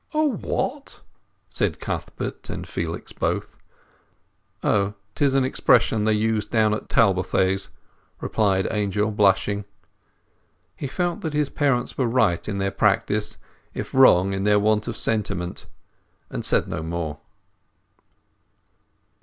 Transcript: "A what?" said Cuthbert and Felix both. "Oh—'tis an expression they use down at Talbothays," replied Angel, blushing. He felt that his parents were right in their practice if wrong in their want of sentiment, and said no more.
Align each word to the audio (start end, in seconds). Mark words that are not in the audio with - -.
"A 0.15 0.25
what?" 0.25 1.01
said 1.47 1.79
Cuthbert 1.79 2.49
and 2.49 2.67
Felix 2.67 3.11
both. 3.13 3.55
"Oh—'tis 4.63 5.35
an 5.35 5.43
expression 5.45 6.05
they 6.05 6.13
use 6.13 6.47
down 6.47 6.73
at 6.73 6.89
Talbothays," 6.89 7.69
replied 8.19 8.67
Angel, 8.71 9.11
blushing. 9.11 9.63
He 10.75 10.87
felt 10.87 11.21
that 11.21 11.33
his 11.33 11.51
parents 11.51 11.99
were 11.99 12.07
right 12.07 12.49
in 12.49 12.57
their 12.57 12.71
practice 12.71 13.37
if 13.75 13.93
wrong 13.93 14.33
in 14.33 14.43
their 14.43 14.57
want 14.57 14.87
of 14.87 14.97
sentiment, 14.97 15.67
and 16.31 16.43
said 16.43 16.67
no 16.67 16.81
more. 16.81 17.19